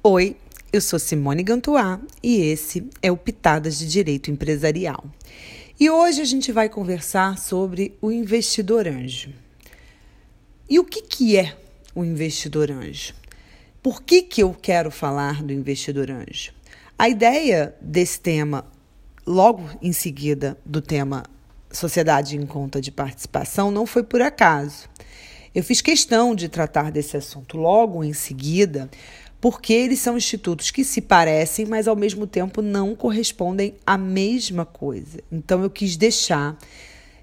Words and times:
Oi, 0.00 0.36
eu 0.72 0.80
sou 0.80 0.96
Simone 0.96 1.42
Gantuá 1.42 2.00
e 2.22 2.36
esse 2.36 2.88
é 3.02 3.10
o 3.10 3.16
Pitadas 3.16 3.76
de 3.76 3.88
Direito 3.88 4.30
Empresarial. 4.30 5.04
E 5.78 5.90
hoje 5.90 6.22
a 6.22 6.24
gente 6.24 6.52
vai 6.52 6.68
conversar 6.68 7.36
sobre 7.36 7.98
o 8.00 8.12
investidor 8.12 8.86
anjo. 8.86 9.34
E 10.70 10.78
o 10.78 10.84
que, 10.84 11.02
que 11.02 11.36
é 11.36 11.56
o 11.96 12.04
investidor 12.04 12.70
anjo? 12.70 13.12
Por 13.82 14.00
que, 14.00 14.22
que 14.22 14.40
eu 14.40 14.54
quero 14.54 14.88
falar 14.92 15.42
do 15.42 15.52
investidor 15.52 16.12
anjo? 16.12 16.52
A 16.96 17.08
ideia 17.08 17.74
desse 17.80 18.20
tema, 18.20 18.64
logo 19.26 19.68
em 19.82 19.92
seguida 19.92 20.56
do 20.64 20.80
tema 20.80 21.24
Sociedade 21.72 22.36
em 22.36 22.46
Conta 22.46 22.80
de 22.80 22.92
Participação, 22.92 23.72
não 23.72 23.84
foi 23.84 24.04
por 24.04 24.22
acaso. 24.22 24.88
Eu 25.52 25.64
fiz 25.64 25.80
questão 25.80 26.36
de 26.36 26.48
tratar 26.48 26.92
desse 26.92 27.16
assunto 27.16 27.56
logo 27.56 28.04
em 28.04 28.12
seguida, 28.12 28.88
porque 29.40 29.72
eles 29.72 30.00
são 30.00 30.16
institutos 30.16 30.70
que 30.70 30.84
se 30.84 31.00
parecem, 31.00 31.66
mas 31.66 31.86
ao 31.86 31.94
mesmo 31.94 32.26
tempo 32.26 32.60
não 32.60 32.94
correspondem 32.94 33.74
à 33.86 33.96
mesma 33.96 34.64
coisa. 34.64 35.20
Então 35.30 35.62
eu 35.62 35.70
quis 35.70 35.96
deixar 35.96 36.58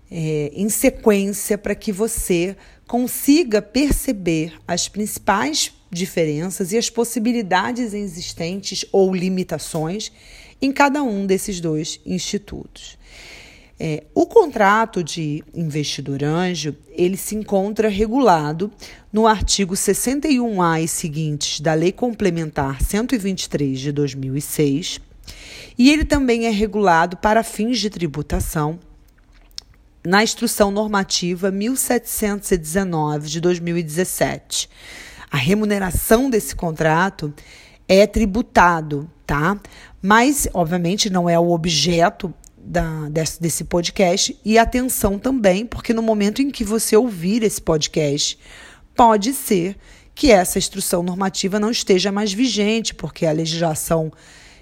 é, 0.09 0.51
em 0.53 0.69
sequência 0.69 1.57
para 1.57 1.75
que 1.75 1.91
você 1.91 2.55
consiga 2.87 3.61
perceber 3.61 4.53
as 4.67 4.87
principais 4.87 5.73
diferenças 5.91 6.71
e 6.71 6.77
as 6.77 6.89
possibilidades 6.89 7.93
existentes 7.93 8.85
ou 8.91 9.13
limitações 9.13 10.11
em 10.61 10.71
cada 10.71 11.03
um 11.03 11.25
desses 11.25 11.59
dois 11.59 11.99
institutos. 12.05 12.97
É, 13.77 14.05
o 14.13 14.25
contrato 14.25 15.03
de 15.03 15.43
investidor 15.53 16.23
anjo 16.23 16.73
ele 16.91 17.17
se 17.17 17.35
encontra 17.35 17.89
regulado 17.89 18.71
no 19.11 19.27
artigo 19.27 19.73
61A 19.73 20.81
e 20.81 20.87
seguintes 20.87 21.59
da 21.59 21.73
Lei 21.73 21.91
Complementar 21.91 22.81
123 22.81 23.77
de 23.77 23.91
2006 23.91 25.01
e 25.77 25.91
ele 25.91 26.05
também 26.05 26.45
é 26.45 26.49
regulado 26.49 27.17
para 27.17 27.43
fins 27.43 27.79
de 27.79 27.89
tributação 27.89 28.79
na 30.05 30.23
Instrução 30.23 30.71
Normativa 30.71 31.51
1719 31.51 33.27
de 33.27 33.41
2017. 33.41 34.69
A 35.29 35.37
remuneração 35.37 36.29
desse 36.29 36.55
contrato 36.55 37.33
é 37.89 38.07
tributado, 38.07 39.09
tá? 39.25 39.59
Mas, 40.01 40.47
obviamente, 40.53 41.09
não 41.09 41.29
é 41.29 41.37
o 41.37 41.51
objeto 41.51 42.33
da, 42.65 43.07
desse, 43.09 43.41
desse 43.41 43.63
podcast 43.63 44.37
e 44.43 44.57
atenção 44.57 45.19
também, 45.19 45.65
porque 45.65 45.93
no 45.93 46.01
momento 46.01 46.41
em 46.41 46.49
que 46.49 46.63
você 46.63 46.97
ouvir 46.97 47.43
esse 47.43 47.61
podcast, 47.61 48.37
pode 48.95 49.33
ser 49.33 49.77
que 50.15 50.31
essa 50.31 50.57
instrução 50.57 51.03
normativa 51.03 51.59
não 51.59 51.69
esteja 51.69 52.11
mais 52.11 52.33
vigente, 52.33 52.95
porque 52.95 53.25
a 53.25 53.31
legislação 53.31 54.11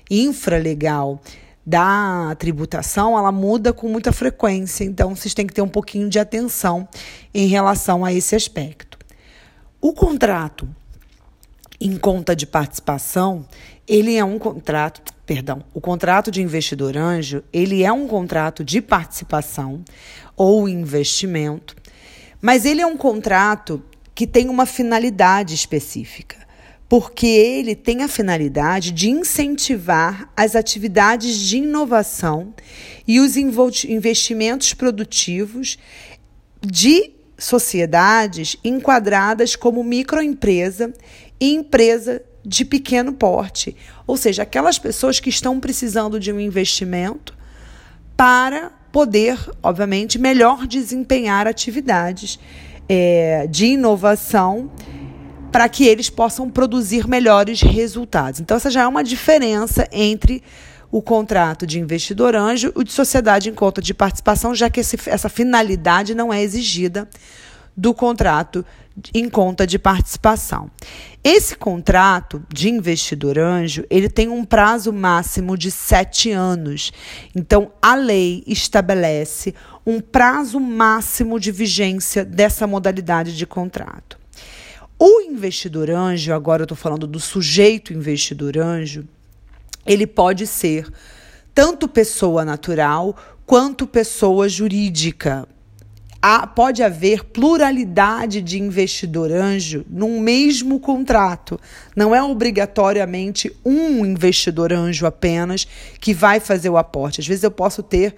infralegal 0.10 1.22
da 1.66 2.36
tributação, 2.38 3.18
ela 3.18 3.32
muda 3.32 3.72
com 3.72 3.88
muita 3.88 4.12
frequência, 4.12 4.84
então 4.84 5.16
vocês 5.16 5.34
têm 5.34 5.48
que 5.48 5.54
ter 5.54 5.62
um 5.62 5.68
pouquinho 5.68 6.10
de 6.10 6.20
atenção 6.20 6.88
em 7.34 7.48
relação 7.48 8.04
a 8.04 8.12
esse 8.12 8.36
aspecto. 8.36 8.98
O 9.80 9.94
contrato 9.94 10.68
em 11.80 11.98
conta 11.98 12.36
de 12.36 12.46
participação, 12.46 13.46
ele 13.88 14.16
é 14.16 14.24
um 14.24 14.40
contrato, 14.40 15.13
perdão, 15.26 15.64
o 15.74 15.80
contrato 15.80 16.30
de 16.30 16.42
investidor 16.42 16.98
anjo, 16.98 17.44
ele 17.52 17.84
é 17.84 17.92
um 17.92 18.08
contrato 18.08 18.64
de 18.64 18.82
participação 18.82 19.84
ou 20.36 20.68
investimento, 20.68 21.76
mas 22.42 22.66
ele 22.66 22.82
é 22.82 22.86
um 22.86 22.98
contrato 22.98 23.82
que 24.14 24.28
tem 24.28 24.50
uma 24.50 24.66
finalidade 24.66 25.56
específica, 25.56 26.38
porque 26.90 27.26
ele 27.26 27.76
tem 27.76 28.04
a 28.04 28.08
finalidade 28.08 28.92
de 28.92 29.10
incentivar 29.10 30.30
as 30.36 30.56
atividades 30.56 31.38
de 31.38 31.58
inovação 31.58 32.54
e 33.08 33.20
os 33.20 33.36
investimentos 33.38 34.74
produtivos 34.74 35.78
de 36.62 37.12
sociedades 37.38 38.58
enquadradas 38.64 39.56
como 39.56 39.84
microempresa 39.84 40.94
e 41.40 41.54
empresa 41.54 42.22
de 42.46 42.66
pequeno 42.66 43.14
porte, 43.14 43.76
ou 44.06 44.18
seja, 44.18 44.44
aquelas 44.44 44.78
pessoas 44.78 45.20
que 45.20 45.30
estão 45.30 45.60
precisando 45.60 46.20
de 46.20 46.32
um 46.32 46.40
investimento 46.40 47.34
para 48.18 48.72
poder, 48.92 49.40
obviamente, 49.62 50.20
melhor 50.20 50.68
desempenhar 50.68 51.48
atividades 51.48 52.40
é, 52.88 53.48
de 53.48 53.68
inovação 53.68 54.70
para 55.52 55.70
que 55.70 55.86
eles 55.86 56.10
possam 56.10 56.50
produzir 56.50 57.08
melhores 57.08 57.62
resultados. 57.62 58.40
Então, 58.40 58.58
essa 58.58 58.70
já 58.70 58.82
é 58.82 58.88
uma 58.88 59.04
diferença 59.04 59.88
entre 59.92 60.44
o 60.92 61.02
contrato 61.02 61.66
de 61.66 61.80
investidor 61.80 62.36
anjo 62.36 62.72
e 62.76 62.84
de 62.84 62.92
sociedade 62.92 63.50
em 63.50 63.54
conta 63.54 63.82
de 63.82 63.94
participação, 63.94 64.54
já 64.54 64.70
que 64.70 64.80
esse, 64.80 64.98
essa 65.08 65.30
finalidade 65.30 66.14
não 66.14 66.32
é 66.32 66.42
exigida 66.42 67.08
do 67.76 67.94
contrato 67.94 68.66
em 69.14 69.28
conta 69.30 69.66
de 69.66 69.80
participação. 69.80 70.70
Esse 71.24 71.56
contrato 71.56 72.44
de 72.54 72.70
investidor 72.70 73.40
anjo 73.40 73.84
ele 73.90 74.08
tem 74.08 74.30
um 74.30 74.46
prazo 74.46 74.94
máximo 74.94 75.58
de 75.58 75.72
sete 75.72 76.32
anos. 76.32 76.92
Então, 77.36 77.72
a 77.82 77.96
lei 77.96 78.44
estabelece 78.46 79.56
um 79.86 80.00
prazo 80.00 80.60
máximo 80.60 81.40
de 81.40 81.52
vigência 81.52 82.24
dessa 82.24 82.68
modalidade 82.68 83.36
de 83.36 83.46
contrato. 83.46 84.18
O 85.00 85.22
investidor 85.22 85.90
anjo, 85.90 86.32
agora 86.32 86.62
eu 86.62 86.66
estou 86.66 86.78
falando 86.78 87.08
do 87.08 87.20
sujeito 87.20 87.94
investidor 87.94 88.58
anjo, 88.58 89.06
ele 89.86 90.08
pode 90.08 90.48
ser 90.48 90.88
tanto 91.54 91.88
pessoa 91.88 92.46
natural 92.46 93.16
quanto 93.46 93.86
pessoa 93.86 94.48
jurídica 94.48 95.48
há, 96.24 96.48
pode 96.48 96.82
haver 96.82 97.26
pluralidade 97.26 98.42
de 98.42 98.58
investidor 98.58 99.30
anjo 99.30 99.86
num 99.90 100.22
mesmo 100.22 100.80
contrato. 100.80 101.60
Não 101.94 102.16
é 102.16 102.24
obrigatoriamente 102.24 103.54
um 103.66 104.06
investidor 104.06 104.72
anjo 104.72 105.06
apenas 105.06 105.68
que 106.00 106.14
vai 106.14 106.40
fazer 106.40 106.70
o 106.70 106.78
aporte. 106.78 107.20
Às 107.20 107.28
vezes 107.28 107.44
eu 107.44 107.52
posso 107.52 107.84
ter 107.84 108.16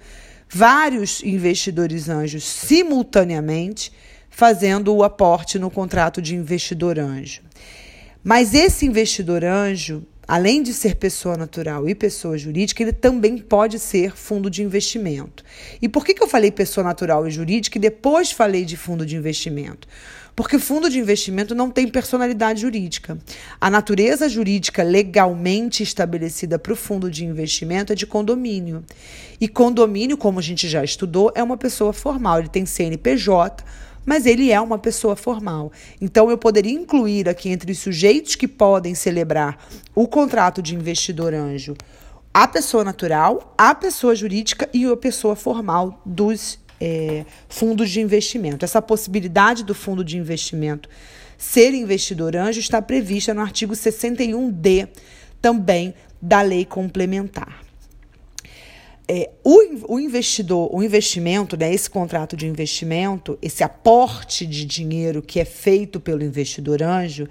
vários 0.48 1.20
investidores 1.24 2.08
anjos 2.08 2.44
simultaneamente 2.44 3.92
fazendo 4.30 4.94
o 4.94 5.02
aporte 5.02 5.58
no 5.58 5.68
contrato 5.68 6.22
de 6.22 6.36
investidor 6.36 7.00
anjo. 7.00 7.42
Mas 8.22 8.54
esse 8.54 8.86
investidor 8.86 9.44
anjo, 9.44 10.06
além 10.26 10.62
de 10.62 10.74
ser 10.74 10.96
pessoa 10.96 11.36
natural 11.36 11.88
e 11.88 11.94
pessoa 11.94 12.36
jurídica, 12.36 12.82
ele 12.82 12.92
também 12.92 13.38
pode 13.38 13.78
ser 13.78 14.16
fundo 14.16 14.50
de 14.50 14.62
investimento. 14.62 15.44
E 15.80 15.88
por 15.88 16.04
que, 16.04 16.14
que 16.14 16.22
eu 16.22 16.28
falei 16.28 16.50
pessoa 16.50 16.84
natural 16.84 17.26
e 17.26 17.30
jurídica 17.30 17.78
e 17.78 17.80
depois 17.80 18.32
falei 18.32 18.64
de 18.64 18.76
fundo 18.76 19.06
de 19.06 19.16
investimento? 19.16 19.86
Porque 20.36 20.58
fundo 20.58 20.90
de 20.90 20.98
investimento 20.98 21.54
não 21.54 21.70
tem 21.70 21.88
personalidade 21.88 22.60
jurídica. 22.60 23.16
A 23.58 23.70
natureza 23.70 24.28
jurídica 24.28 24.82
legalmente 24.82 25.82
estabelecida 25.82 26.58
para 26.58 26.74
o 26.74 26.76
fundo 26.76 27.10
de 27.10 27.24
investimento 27.24 27.94
é 27.94 27.96
de 27.96 28.06
condomínio. 28.06 28.84
E 29.40 29.48
condomínio, 29.48 30.18
como 30.18 30.38
a 30.38 30.42
gente 30.42 30.68
já 30.68 30.84
estudou, 30.84 31.32
é 31.34 31.42
uma 31.42 31.56
pessoa 31.56 31.90
formal. 31.90 32.38
Ele 32.38 32.50
tem 32.50 32.66
CNPJ 32.66 33.64
mas 34.06 34.24
ele 34.24 34.52
é 34.52 34.60
uma 34.60 34.78
pessoa 34.78 35.16
formal. 35.16 35.72
Então, 36.00 36.30
eu 36.30 36.38
poderia 36.38 36.72
incluir 36.72 37.28
aqui 37.28 37.50
entre 37.50 37.72
os 37.72 37.78
sujeitos 37.80 38.36
que 38.36 38.46
podem 38.46 38.94
celebrar 38.94 39.58
o 39.94 40.06
contrato 40.06 40.62
de 40.62 40.74
investidor 40.74 41.34
anjo 41.34 41.76
a 42.32 42.46
pessoa 42.46 42.84
natural, 42.84 43.54
a 43.56 43.74
pessoa 43.74 44.14
jurídica 44.14 44.68
e 44.72 44.84
a 44.84 44.94
pessoa 44.94 45.34
formal 45.34 46.02
dos 46.04 46.58
é, 46.78 47.24
fundos 47.48 47.88
de 47.88 47.98
investimento. 48.02 48.62
Essa 48.62 48.82
possibilidade 48.82 49.64
do 49.64 49.74
fundo 49.74 50.04
de 50.04 50.18
investimento 50.18 50.86
ser 51.38 51.72
investidor 51.72 52.36
anjo 52.36 52.60
está 52.60 52.82
prevista 52.82 53.32
no 53.32 53.40
artigo 53.40 53.72
61D 53.72 54.86
também 55.40 55.94
da 56.20 56.42
lei 56.42 56.66
complementar 56.66 57.65
é, 59.08 59.30
o, 59.44 59.94
o, 59.94 60.00
investidor, 60.00 60.68
o 60.74 60.82
investimento, 60.82 61.56
né, 61.56 61.72
esse 61.72 61.88
contrato 61.88 62.36
de 62.36 62.46
investimento, 62.46 63.38
esse 63.40 63.62
aporte 63.62 64.44
de 64.44 64.64
dinheiro 64.64 65.22
que 65.22 65.38
é 65.38 65.44
feito 65.44 66.00
pelo 66.00 66.24
investidor 66.24 66.82
anjo, 66.82 67.28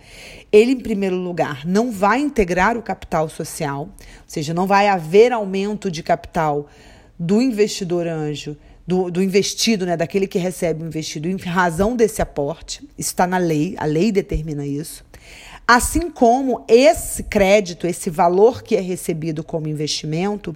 ele, 0.51 0.71
em 0.71 0.79
primeiro 0.79 1.17
lugar, 1.17 1.65
não 1.65 1.91
vai 1.91 2.19
integrar 2.19 2.77
o 2.77 2.81
capital 2.81 3.27
social, 3.27 3.81
ou 3.81 4.23
seja, 4.25 4.53
não 4.53 4.65
vai 4.65 4.87
haver 4.87 5.33
aumento 5.33 5.91
de 5.91 6.01
capital 6.01 6.67
do 7.19 7.41
investidor 7.41 8.07
anjo, 8.07 8.55
do, 8.87 9.11
do 9.11 9.21
investido, 9.21 9.85
né, 9.85 9.97
daquele 9.97 10.27
que 10.27 10.37
recebe 10.37 10.83
o 10.83 10.87
investido, 10.87 11.27
em 11.27 11.35
razão 11.37 11.95
desse 11.95 12.21
aporte. 12.21 12.81
Isso 12.97 13.09
está 13.09 13.27
na 13.27 13.37
lei, 13.37 13.75
a 13.77 13.85
lei 13.85 14.11
determina 14.11 14.65
isso. 14.65 15.03
Assim 15.67 16.11
como 16.11 16.63
esse 16.67 17.23
crédito, 17.23 17.87
esse 17.87 18.11
valor 18.11 18.61
que 18.61 18.75
é 18.75 18.79
recebido 18.79 19.43
como 19.43 19.67
investimento, 19.67 20.55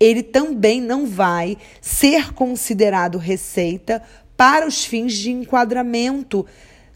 ele 0.00 0.20
também 0.20 0.80
não 0.80 1.06
vai 1.06 1.56
ser 1.80 2.32
considerado 2.32 3.18
receita 3.18 4.02
para 4.36 4.66
os 4.66 4.84
fins 4.84 5.14
de 5.14 5.30
enquadramento 5.30 6.44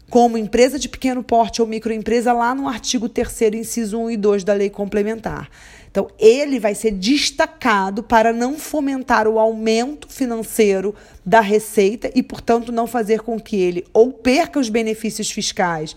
como 0.09 0.37
empresa 0.37 0.77
de 0.77 0.89
pequeno 0.89 1.23
porte 1.23 1.61
ou 1.61 1.67
microempresa 1.67 2.33
lá 2.33 2.53
no 2.53 2.67
artigo 2.67 3.07
3 3.07 3.53
inciso 3.53 3.97
1 3.97 4.11
e 4.11 4.17
2 4.17 4.43
da 4.43 4.53
lei 4.53 4.69
complementar. 4.69 5.49
Então, 5.89 6.09
ele 6.19 6.59
vai 6.59 6.75
ser 6.75 6.91
destacado 6.91 8.03
para 8.03 8.33
não 8.33 8.57
fomentar 8.57 9.25
o 9.25 9.39
aumento 9.39 10.09
financeiro 10.09 10.93
da 11.25 11.39
receita 11.39 12.11
e, 12.13 12.21
portanto, 12.21 12.71
não 12.73 12.87
fazer 12.87 13.21
com 13.21 13.39
que 13.39 13.55
ele 13.55 13.85
ou 13.93 14.11
perca 14.11 14.59
os 14.59 14.69
benefícios 14.69 15.31
fiscais 15.31 15.95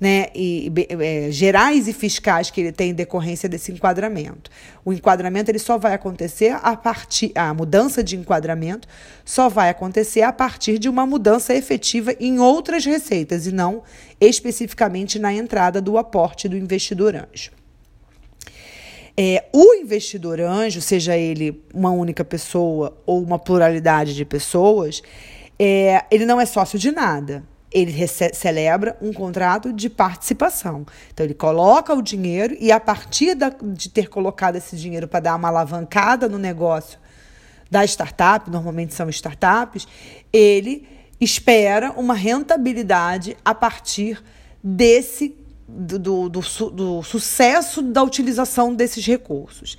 né, 0.00 0.26
e, 0.34 0.72
é, 0.88 1.30
gerais 1.30 1.88
e 1.88 1.92
fiscais 1.92 2.50
que 2.50 2.60
ele 2.60 2.72
tem 2.72 2.90
em 2.90 2.94
decorrência 2.94 3.48
desse 3.48 3.72
enquadramento. 3.72 4.50
O 4.84 4.92
enquadramento 4.92 5.50
ele 5.50 5.58
só 5.58 5.78
vai 5.78 5.94
acontecer 5.94 6.56
a 6.62 6.76
partir 6.76 7.32
a 7.34 7.54
mudança 7.54 8.02
de 8.02 8.16
enquadramento 8.16 8.88
só 9.24 9.48
vai 9.48 9.70
acontecer 9.70 10.22
a 10.22 10.32
partir 10.32 10.78
de 10.78 10.88
uma 10.88 11.06
mudança 11.06 11.54
efetiva 11.54 12.14
em 12.20 12.38
outras 12.38 12.84
receitas 12.84 13.46
e 13.46 13.52
não 13.52 13.82
especificamente 14.20 15.18
na 15.18 15.32
entrada 15.32 15.80
do 15.80 15.96
aporte 15.96 16.48
do 16.48 16.56
investidor 16.56 17.14
anjo. 17.14 17.50
É, 19.16 19.44
o 19.52 19.74
investidor 19.74 20.40
anjo, 20.40 20.80
seja 20.80 21.16
ele 21.16 21.62
uma 21.72 21.90
única 21.90 22.24
pessoa 22.24 23.00
ou 23.06 23.22
uma 23.22 23.38
pluralidade 23.38 24.14
de 24.14 24.24
pessoas, 24.24 25.02
é, 25.58 26.04
ele 26.10 26.26
não 26.26 26.40
é 26.40 26.46
sócio 26.46 26.78
de 26.78 26.90
nada. 26.90 27.44
Ele 27.74 27.92
celebra 28.06 28.96
um 29.02 29.12
contrato 29.12 29.72
de 29.72 29.90
participação. 29.90 30.86
Então, 31.12 31.26
ele 31.26 31.34
coloca 31.34 31.92
o 31.92 32.00
dinheiro 32.00 32.56
e, 32.60 32.70
a 32.70 32.78
partir 32.78 33.34
da, 33.34 33.50
de 33.50 33.88
ter 33.88 34.08
colocado 34.08 34.54
esse 34.54 34.76
dinheiro 34.76 35.08
para 35.08 35.20
dar 35.20 35.36
uma 35.36 35.48
alavancada 35.48 36.28
no 36.28 36.38
negócio 36.38 36.98
da 37.68 37.84
startup, 37.84 38.48
normalmente 38.48 38.94
são 38.94 39.08
startups, 39.08 39.88
ele 40.32 40.86
espera 41.20 41.92
uma 41.92 42.14
rentabilidade 42.14 43.36
a 43.44 43.54
partir 43.54 44.22
desse 44.62 45.36
do, 45.66 45.98
do, 45.98 46.28
do, 46.28 46.40
do, 46.70 47.02
sucesso 47.02 47.82
da 47.82 48.02
utilização 48.02 48.74
desses 48.74 49.04
recursos. 49.04 49.76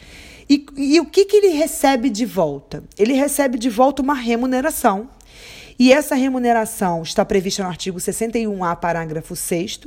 E, 0.49 0.65
e 0.75 0.99
o 0.99 1.05
que, 1.05 1.25
que 1.25 1.37
ele 1.37 1.49
recebe 1.49 2.09
de 2.09 2.25
volta? 2.25 2.83
Ele 2.97 3.13
recebe 3.13 3.57
de 3.57 3.69
volta 3.69 4.01
uma 4.01 4.13
remuneração. 4.13 5.09
E 5.77 5.91
essa 5.91 6.15
remuneração 6.15 7.03
está 7.03 7.25
prevista 7.25 7.61
no 7.61 7.69
artigo 7.69 7.97
61A, 7.97 8.77
parágrafo 8.77 9.35
6, 9.35 9.81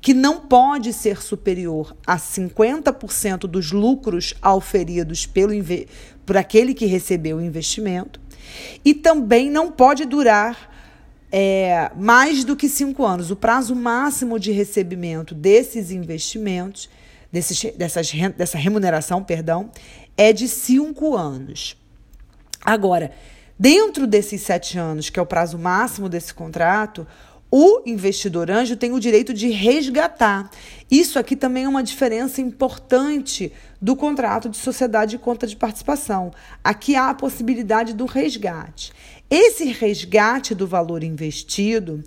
que 0.00 0.14
não 0.14 0.40
pode 0.40 0.92
ser 0.92 1.20
superior 1.20 1.96
a 2.06 2.16
50% 2.16 3.40
dos 3.40 3.72
lucros 3.72 4.34
auferidos 4.40 5.26
pelo, 5.26 5.52
por 6.24 6.36
aquele 6.36 6.74
que 6.74 6.86
recebeu 6.86 7.38
o 7.38 7.42
investimento. 7.42 8.20
E 8.84 8.94
também 8.94 9.50
não 9.50 9.72
pode 9.72 10.04
durar 10.04 10.70
é, 11.32 11.90
mais 11.96 12.44
do 12.44 12.54
que 12.54 12.68
cinco 12.68 13.04
anos. 13.04 13.32
O 13.32 13.36
prazo 13.36 13.74
máximo 13.74 14.38
de 14.38 14.52
recebimento 14.52 15.34
desses 15.34 15.90
investimentos, 15.90 16.88
desses, 17.32 17.72
dessas, 17.74 18.12
dessa 18.36 18.58
remuneração, 18.58 19.24
perdão, 19.24 19.70
é 20.16 20.32
de 20.32 20.46
cinco 20.46 21.16
anos. 21.16 21.76
Agora, 22.64 23.10
dentro 23.62 24.08
desses 24.08 24.42
sete 24.42 24.76
anos, 24.76 25.08
que 25.08 25.20
é 25.20 25.22
o 25.22 25.26
prazo 25.26 25.56
máximo 25.56 26.08
desse 26.08 26.34
contrato, 26.34 27.06
o 27.48 27.80
investidor 27.86 28.50
anjo 28.50 28.74
tem 28.74 28.90
o 28.90 28.98
direito 28.98 29.32
de 29.32 29.50
resgatar. 29.50 30.50
Isso 30.90 31.16
aqui 31.16 31.36
também 31.36 31.62
é 31.62 31.68
uma 31.68 31.84
diferença 31.84 32.40
importante 32.40 33.52
do 33.80 33.94
contrato 33.94 34.48
de 34.48 34.56
sociedade 34.56 35.12
de 35.12 35.18
conta 35.18 35.46
de 35.46 35.54
participação. 35.54 36.32
Aqui 36.64 36.96
há 36.96 37.10
a 37.10 37.14
possibilidade 37.14 37.92
do 37.92 38.04
resgate. 38.04 38.92
Esse 39.30 39.66
resgate 39.66 40.56
do 40.56 40.66
valor 40.66 41.04
investido, 41.04 42.02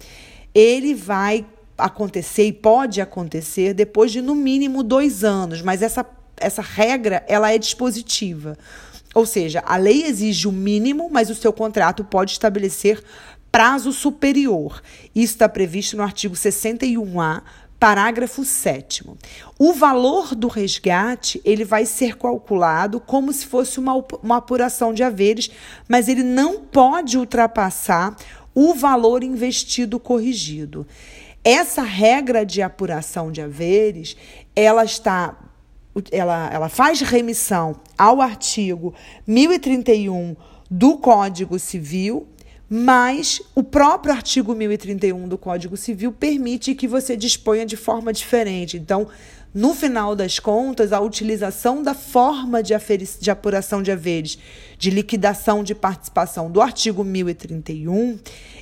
ele 0.53 0.93
vai 0.93 1.45
acontecer 1.77 2.47
e 2.47 2.51
pode 2.51 2.99
acontecer 2.99 3.73
depois 3.73 4.11
de 4.11 4.21
no 4.21 4.35
mínimo 4.35 4.83
dois 4.83 5.23
anos, 5.23 5.61
mas 5.61 5.81
essa, 5.81 6.05
essa 6.35 6.61
regra 6.61 7.23
ela 7.29 7.49
é 7.49 7.57
dispositiva. 7.57 8.57
Ou 9.15 9.25
seja, 9.25 9.63
a 9.65 9.77
lei 9.77 10.03
exige 10.03 10.45
o 10.45 10.51
mínimo, 10.51 11.09
mas 11.09 11.29
o 11.29 11.35
seu 11.35 11.53
contrato 11.53 12.03
pode 12.03 12.31
estabelecer 12.31 13.01
prazo 13.49 13.93
superior. 13.93 14.81
Isso 15.15 15.33
está 15.33 15.47
previsto 15.47 15.95
no 15.95 16.03
artigo 16.03 16.35
61A, 16.35 17.41
parágrafo 17.79 18.43
7 18.43 19.05
O 19.57 19.71
valor 19.71 20.35
do 20.35 20.49
resgate, 20.49 21.41
ele 21.45 21.63
vai 21.63 21.85
ser 21.85 22.17
calculado 22.17 22.99
como 22.99 23.31
se 23.31 23.45
fosse 23.45 23.79
uma, 23.79 23.93
uma 24.21 24.37
apuração 24.37 24.93
de 24.93 25.01
haveres, 25.01 25.49
mas 25.87 26.09
ele 26.09 26.23
não 26.23 26.59
pode 26.59 27.17
ultrapassar 27.17 28.17
o 28.53 28.73
valor 28.73 29.23
investido 29.23 29.97
corrigido. 29.97 30.85
Essa 31.41 31.83
regra 31.83 32.45
de 32.45 32.61
apuração 32.61 33.31
de 33.31 33.41
haveres, 33.41 34.17
ela 34.53 34.83
está 34.83 35.37
ela, 36.11 36.49
ela 36.51 36.69
faz 36.69 37.01
remissão 37.01 37.75
ao 37.97 38.21
artigo 38.21 38.93
1031 39.25 40.35
do 40.69 40.97
Código 40.97 41.57
Civil 41.59 42.27
mas 42.69 43.41
o 43.53 43.63
próprio 43.63 44.13
artigo 44.13 44.55
1031 44.55 45.27
do 45.27 45.37
Código 45.37 45.77
Civil 45.77 46.11
permite 46.11 46.73
que 46.73 46.87
você 46.87 47.15
disponha 47.15 47.65
de 47.65 47.77
forma 47.77 48.11
diferente. 48.11 48.77
Então, 48.77 49.07
no 49.53 49.73
final 49.73 50.15
das 50.15 50.37
contas, 50.37 50.91
a 50.91 50.99
utilização 50.99 51.81
da 51.81 51.93
forma 51.93 52.61
de, 52.61 52.73
de 53.21 53.31
apuração 53.31 53.81
de 53.81 53.91
haveres, 53.91 54.37
de 54.77 54.89
liquidação 54.89 55.63
de 55.63 55.73
participação 55.73 56.51
do 56.51 56.61
artigo 56.61 57.03
1031, 57.05 58.19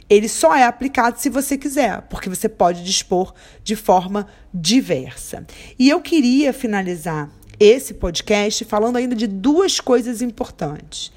ele 0.08 0.30
só 0.30 0.56
é 0.56 0.64
aplicado 0.64 1.20
se 1.20 1.30
você 1.30 1.58
quiser, 1.58 2.02
porque 2.04 2.30
você 2.30 2.48
pode 2.48 2.84
dispor 2.84 3.34
de 3.64 3.76
forma 3.76 4.28
diversa. 4.54 5.48
E 5.80 5.90
eu 5.90 6.00
queria 6.00 6.54
finalizar 6.54 7.32
esse 7.60 7.96
podcast 7.96 8.64
falando 8.66 8.98
ainda 8.98 9.16
de 9.16 9.26
duas 9.26 9.80
coisas 9.80 10.22
importantes. 10.22 11.12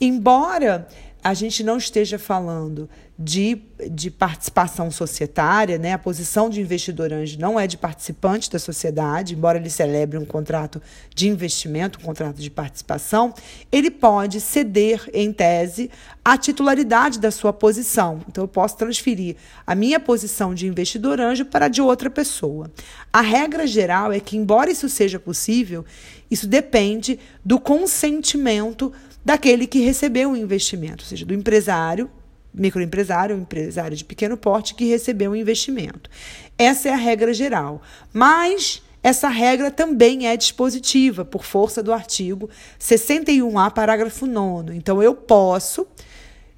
Embora 0.00 0.86
a 1.24 1.32
gente 1.32 1.64
não 1.64 1.78
esteja 1.78 2.18
falando 2.18 2.86
de, 3.18 3.62
de 3.90 4.10
participação 4.10 4.90
societária, 4.90 5.78
né? 5.78 5.94
a 5.94 5.98
posição 5.98 6.50
de 6.50 6.60
investidor 6.60 7.14
anjo 7.14 7.38
não 7.40 7.58
é 7.58 7.66
de 7.66 7.78
participante 7.78 8.50
da 8.50 8.58
sociedade, 8.58 9.34
embora 9.34 9.56
ele 9.56 9.70
celebre 9.70 10.18
um 10.18 10.24
contrato 10.26 10.82
de 11.14 11.26
investimento, 11.26 11.98
um 11.98 12.02
contrato 12.02 12.36
de 12.36 12.50
participação, 12.50 13.32
ele 13.72 13.90
pode 13.90 14.38
ceder, 14.38 15.08
em 15.14 15.32
tese, 15.32 15.90
a 16.22 16.36
titularidade 16.36 17.18
da 17.18 17.30
sua 17.30 17.54
posição. 17.54 18.20
Então, 18.28 18.44
eu 18.44 18.48
posso 18.48 18.76
transferir 18.76 19.36
a 19.66 19.74
minha 19.74 19.98
posição 19.98 20.54
de 20.54 20.66
investidor 20.66 21.22
anjo 21.22 21.46
para 21.46 21.66
a 21.66 21.68
de 21.68 21.80
outra 21.80 22.10
pessoa. 22.10 22.70
A 23.10 23.22
regra 23.22 23.66
geral 23.66 24.12
é 24.12 24.20
que, 24.20 24.36
embora 24.36 24.70
isso 24.70 24.90
seja 24.90 25.18
possível, 25.18 25.86
isso 26.30 26.46
depende 26.46 27.18
do 27.42 27.58
consentimento 27.58 28.92
daquele 29.24 29.66
que 29.66 29.80
recebeu 29.80 30.32
o 30.32 30.36
investimento, 30.36 31.02
ou 31.04 31.08
seja, 31.08 31.24
do 31.24 31.34
empresário, 31.34 32.10
microempresário, 32.52 33.36
empresário 33.36 33.96
de 33.96 34.04
pequeno 34.04 34.36
porte 34.36 34.74
que 34.74 34.84
recebeu 34.84 35.32
o 35.32 35.36
investimento. 35.36 36.10
Essa 36.56 36.90
é 36.90 36.92
a 36.92 36.96
regra 36.96 37.32
geral. 37.34 37.82
Mas 38.12 38.82
essa 39.02 39.28
regra 39.28 39.70
também 39.70 40.28
é 40.28 40.36
dispositiva, 40.36 41.24
por 41.24 41.44
força 41.44 41.82
do 41.82 41.92
artigo 41.92 42.48
61A, 42.80 43.70
parágrafo 43.70 44.26
9. 44.26 44.74
Então, 44.74 45.02
eu 45.02 45.14
posso 45.14 45.86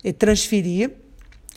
eh, 0.04 0.12
transferir 0.12 0.92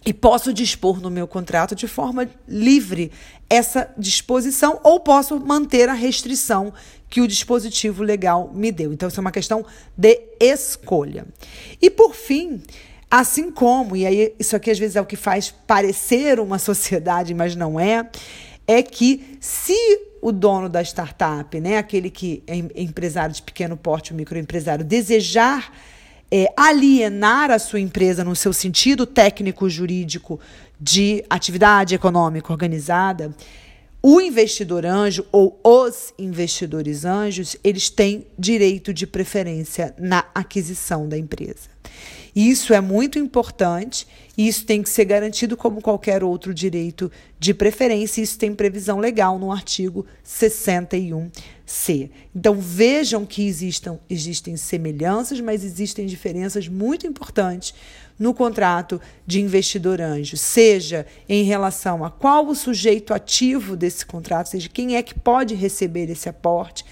e 0.06 0.14
posso 0.14 0.54
dispor 0.54 1.02
no 1.02 1.10
meu 1.10 1.28
contrato 1.28 1.76
de 1.76 1.88
forma 1.88 2.30
livre 2.48 3.12
essa 3.50 3.90
disposição 3.98 4.80
ou 4.84 5.00
posso 5.00 5.40
manter 5.40 5.90
a 5.90 5.94
restrição 5.94 6.74
que 7.10 7.22
o 7.22 7.28
dispositivo 7.28 8.04
legal 8.04 8.52
me 8.54 8.72
deu. 8.72 8.94
Então, 8.94 9.10
isso 9.10 9.20
é 9.20 9.22
uma 9.22 9.32
questão 9.32 9.66
de 9.98 10.22
escolha. 10.40 11.26
E, 11.82 11.90
por 11.90 12.14
fim, 12.14 12.62
assim 13.10 13.52
como, 13.52 13.96
e 13.96 14.06
aí 14.06 14.36
isso 14.38 14.56
aqui 14.56 14.70
às 14.70 14.78
vezes 14.78 14.96
é 14.96 15.02
o 15.02 15.06
que 15.06 15.16
faz 15.16 15.50
parecer 15.50 16.40
uma 16.40 16.60
sociedade, 16.60 17.34
mas 17.34 17.56
não 17.56 17.80
é, 17.80 18.08
é 18.68 18.84
que 18.84 19.38
se 19.40 19.76
o 20.22 20.32
dono 20.32 20.70
da 20.70 20.82
startup, 20.82 21.60
né, 21.60 21.78
aquele 21.78 22.10
que 22.10 22.44
é 22.46 22.56
empresário 22.82 23.34
de 23.34 23.42
pequeno 23.42 23.76
porte, 23.76 24.12
o 24.12 24.16
microempresário, 24.16 24.86
desejar 24.86 25.74
é, 26.32 26.52
alienar 26.56 27.52
a 27.52 27.60
sua 27.60 27.80
empresa 27.80 28.24
no 28.24 28.36
seu 28.36 28.54
sentido 28.54 29.06
técnico-jurídico 29.06 30.40
de 30.80 31.24
atividade 31.30 31.96
econômica 31.96 32.52
organizada, 32.52 33.34
o 34.02 34.22
investidor 34.22 34.86
anjo 34.86 35.26
ou 35.32 35.60
os 35.64 36.14
investidores 36.18 37.04
anjos, 37.04 37.58
eles 37.64 37.90
têm 37.90 38.26
direito 38.38 38.94
de 38.94 39.06
preferência 39.06 39.94
na 39.98 40.24
aquisição 40.34 41.08
da 41.08 41.18
empresa. 41.18 41.70
Isso 42.34 42.74
é 42.74 42.80
muito 42.80 43.20
importante 43.20 44.08
e 44.40 44.48
isso 44.48 44.66
tem 44.66 44.82
que 44.82 44.90
ser 44.90 45.04
garantido 45.04 45.58
como 45.58 45.82
qualquer 45.82 46.24
outro 46.24 46.54
direito 46.54 47.12
de 47.38 47.54
preferência. 47.54 48.22
Isso 48.22 48.40
tem 48.40 48.56
previsão 48.56 48.98
legal 48.98 49.38
no 49.38 49.52
artigo 49.52 50.06
61C. 50.26 52.10
Então 52.34 52.56
vejam 52.58 53.26
que 53.26 53.46
existam, 53.46 54.00
existem 54.10 54.56
semelhanças, 54.56 55.42
mas 55.42 55.66
existem 55.66 56.06
diferenças 56.06 56.70
muito 56.70 57.06
importantes 57.06 57.74
no 58.18 58.34
contrato 58.34 59.02
de 59.28 59.42
investidor 59.42 60.00
anjo, 60.00 60.38
seja 60.38 61.06
em 61.28 61.44
relação 61.44 62.06
a 62.06 62.10
qual 62.10 62.48
o 62.48 62.56
sujeito 62.56 63.14
ativo 63.14 63.76
desse 63.76 64.06
contrato, 64.06 64.48
seja 64.48 64.70
quem 64.70 64.96
é 64.96 65.04
que 65.04 65.20
pode 65.20 65.54
receber 65.54 66.10
esse 66.10 66.30
aporte, 66.30 66.86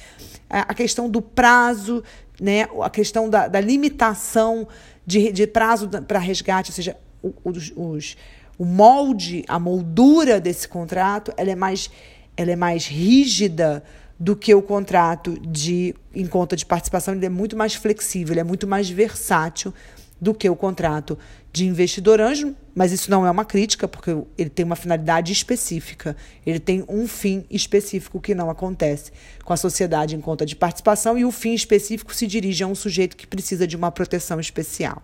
a 0.50 0.74
questão 0.74 1.10
do 1.10 1.22
prazo, 1.22 2.04
né, 2.42 2.68
a 2.82 2.90
questão 2.90 3.30
da, 3.30 3.48
da 3.48 3.62
limitação 3.62 4.68
de, 5.06 5.32
de 5.32 5.48
prazo 5.48 5.88
para 6.06 6.20
resgate, 6.20 6.72
ou 6.72 6.76
seja, 6.76 6.98
os, 7.44 7.74
os, 7.76 8.18
o 8.58 8.66
molde, 8.66 9.44
a 9.48 9.60
moldura 9.60 10.40
desse 10.40 10.68
contrato, 10.68 11.32
ela 11.38 11.52
é 11.52 11.56
mais, 11.56 11.90
ela 12.36 12.52
é 12.52 12.56
mais 12.56 12.88
rígida 12.88 13.84
do 14.20 14.36
que 14.36 14.54
o 14.54 14.62
contrato 14.62 15.40
de 15.40 15.94
em 16.14 16.26
conta 16.26 16.56
de 16.56 16.66
participação, 16.66 17.14
ele 17.14 17.26
é 17.26 17.30
muito 17.30 17.56
mais 17.56 17.76
flexível, 17.76 18.34
ele 18.34 18.40
é 18.40 18.44
muito 18.44 18.68
mais 18.68 18.90
versátil 18.90 19.74
do 20.20 20.34
que 20.34 20.50
o 20.50 20.56
contrato 20.56 21.18
de 21.58 21.66
investidor 21.66 22.22
anjo, 22.22 22.56
mas 22.76 22.92
isso 22.92 23.10
não 23.10 23.26
é 23.26 23.32
uma 23.32 23.44
crítica, 23.44 23.88
porque 23.88 24.16
ele 24.38 24.50
tem 24.50 24.64
uma 24.64 24.76
finalidade 24.76 25.34
específica, 25.34 26.16
ele 26.46 26.60
tem 26.60 26.86
um 26.88 27.08
fim 27.08 27.46
específico 27.50 28.22
que 28.22 28.36
não 28.36 28.50
acontece 28.50 29.12
com 29.44 29.52
a 29.52 29.58
sociedade 29.58 30.16
em 30.16 30.22
conta 30.22 30.46
de 30.46 30.56
participação, 30.56 31.18
e 31.18 31.26
o 31.26 31.32
fim 31.32 31.54
específico 31.54 32.14
se 32.14 32.28
dirige 32.28 32.64
a 32.64 32.68
um 32.68 32.76
sujeito 32.76 33.18
que 33.18 33.26
precisa 33.26 33.66
de 33.66 33.76
uma 33.76 33.92
proteção 33.92 34.40
especial. 34.40 35.02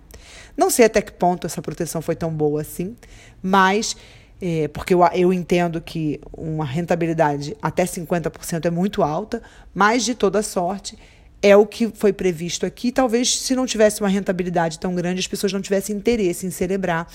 Não 0.56 0.70
sei 0.70 0.86
até 0.86 1.02
que 1.02 1.12
ponto 1.12 1.48
essa 1.48 1.62
proteção 1.62 2.02
foi 2.02 2.16
tão 2.16 2.32
boa 2.32 2.62
assim, 2.62 2.96
mas. 3.42 3.98
É, 4.46 4.68
porque 4.68 4.94
eu, 4.94 5.02
eu 5.14 5.32
entendo 5.32 5.80
que 5.80 6.20
uma 6.36 6.66
rentabilidade 6.66 7.56
até 7.62 7.86
50% 7.86 8.66
é 8.66 8.70
muito 8.70 9.02
alta, 9.02 9.42
mas 9.74 10.04
de 10.04 10.14
toda 10.14 10.44
sorte 10.44 10.98
é 11.44 11.58
o 11.58 11.68
que 11.68 11.90
foi 11.94 12.14
previsto 12.14 12.66
aqui. 12.66 12.90
Talvez, 12.90 13.38
se 13.38 13.54
não 13.54 13.66
tivesse 13.66 14.00
uma 14.00 14.08
rentabilidade 14.08 14.80
tão 14.80 14.96
grande, 14.96 15.20
as 15.20 15.28
pessoas 15.28 15.52
não 15.52 15.62
tivessem 15.62 15.94
interesse 15.94 16.48
em 16.48 16.50
celebrar 16.50 17.06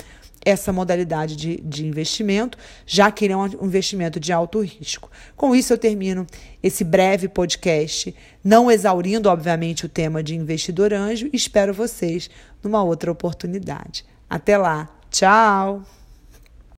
essa 0.44 0.72
modalidade 0.72 1.34
de, 1.34 1.56
de 1.56 1.86
investimento, 1.86 2.56
já 2.86 3.10
que 3.10 3.24
ele 3.24 3.32
é 3.32 3.36
um 3.36 3.46
investimento 3.62 4.20
de 4.20 4.32
alto 4.32 4.60
risco. 4.60 5.10
Com 5.34 5.56
isso, 5.56 5.72
eu 5.72 5.78
termino 5.78 6.26
esse 6.62 6.84
breve 6.84 7.26
podcast, 7.26 8.14
não 8.44 8.70
exaurindo, 8.70 9.28
obviamente, 9.28 9.86
o 9.86 9.88
tema 9.88 10.22
de 10.22 10.36
investidor 10.36 10.92
anjo. 10.92 11.28
Espero 11.32 11.72
vocês 11.72 12.30
numa 12.62 12.82
outra 12.84 13.10
oportunidade. 13.10 14.04
Até 14.28 14.58
lá. 14.58 14.88
Tchau! 15.10 15.97